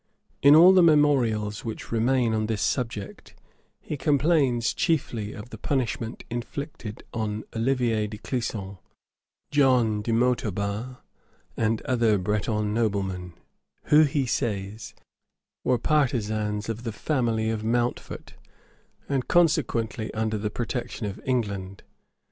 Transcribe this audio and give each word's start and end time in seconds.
In 0.41 0.55
all 0.55 0.73
the 0.73 0.81
memorials 0.81 1.63
which 1.63 1.91
remain 1.91 2.33
on 2.33 2.47
this 2.47 2.63
subject, 2.63 3.35
he 3.79 3.97
complains 3.97 4.73
chiefly 4.73 5.33
of 5.33 5.51
the 5.51 5.59
punishment 5.59 6.23
inflicted 6.27 7.03
on 7.13 7.43
Oliver 7.55 8.07
de 8.07 8.17
Clisson, 8.17 8.79
John 9.51 10.01
de 10.01 10.11
Montauban, 10.11 10.97
and 11.55 11.83
other 11.83 12.17
Breton 12.17 12.73
noblemen, 12.73 13.33
who, 13.85 14.01
he 14.01 14.25
says, 14.25 14.95
were 15.63 15.77
partisans 15.77 16.67
of 16.67 16.81
the 16.81 16.91
family 16.91 17.51
of 17.51 17.63
Mountfort, 17.63 18.33
and 19.07 19.27
consequently 19.27 20.11
under 20.15 20.39
the 20.39 20.49
protection 20.49 21.05
of 21.05 21.21
England. 21.27 21.83